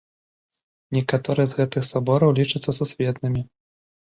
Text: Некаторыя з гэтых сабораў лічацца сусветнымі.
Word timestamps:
Некаторыя 0.97 1.47
з 1.51 1.59
гэтых 1.59 1.83
сабораў 1.91 2.35
лічацца 2.41 2.71
сусветнымі. 2.79 3.41